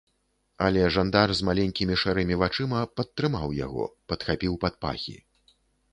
[0.67, 5.17] Але жандар з маленькімі шэрымі вачыма падтрымаў яго, падхапіў пад пахі.